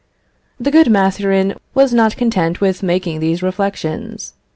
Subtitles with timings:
[0.59, 4.33] The good Mathurin was not content with making these reflections.